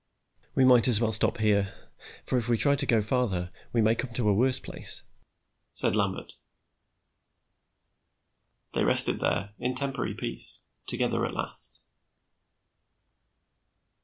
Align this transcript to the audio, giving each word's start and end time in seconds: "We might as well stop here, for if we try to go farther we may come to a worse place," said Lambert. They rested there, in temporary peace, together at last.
"We 0.55 0.65
might 0.65 0.87
as 0.87 0.99
well 0.99 1.11
stop 1.11 1.37
here, 1.37 1.75
for 2.25 2.35
if 2.39 2.49
we 2.49 2.57
try 2.57 2.75
to 2.75 2.85
go 2.87 3.03
farther 3.03 3.51
we 3.71 3.81
may 3.83 3.93
come 3.93 4.11
to 4.15 4.27
a 4.29 4.33
worse 4.33 4.59
place," 4.59 5.03
said 5.71 5.95
Lambert. 5.95 6.33
They 8.73 8.83
rested 8.83 9.19
there, 9.19 9.51
in 9.59 9.75
temporary 9.75 10.15
peace, 10.15 10.65
together 10.87 11.23
at 11.23 11.35
last. 11.35 11.81